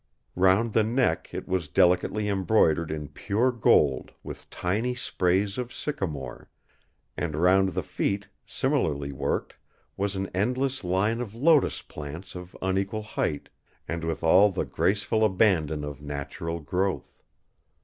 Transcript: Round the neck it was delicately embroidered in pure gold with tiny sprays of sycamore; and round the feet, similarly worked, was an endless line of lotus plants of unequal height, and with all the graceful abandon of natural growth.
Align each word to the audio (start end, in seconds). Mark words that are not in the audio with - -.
Round 0.35 0.73
the 0.73 0.81
neck 0.83 1.29
it 1.31 1.47
was 1.47 1.67
delicately 1.67 2.27
embroidered 2.27 2.89
in 2.89 3.07
pure 3.09 3.51
gold 3.51 4.11
with 4.23 4.49
tiny 4.49 4.95
sprays 4.95 5.59
of 5.59 5.71
sycamore; 5.71 6.49
and 7.15 7.35
round 7.35 7.69
the 7.75 7.83
feet, 7.83 8.27
similarly 8.43 9.11
worked, 9.11 9.57
was 9.95 10.15
an 10.15 10.31
endless 10.33 10.83
line 10.83 11.21
of 11.21 11.35
lotus 11.35 11.83
plants 11.83 12.33
of 12.33 12.57
unequal 12.63 13.03
height, 13.03 13.49
and 13.87 14.03
with 14.03 14.23
all 14.23 14.49
the 14.49 14.65
graceful 14.65 15.23
abandon 15.23 15.83
of 15.83 16.01
natural 16.01 16.61
growth. 16.61 17.21